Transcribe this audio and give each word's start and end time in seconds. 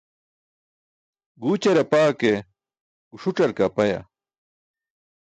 Guućar 1.41 1.77
apaa 1.83 2.09
ke 2.19 2.31
guṣuc̣ar 3.13 3.51
ke 3.57 3.63
apai. 3.67 3.93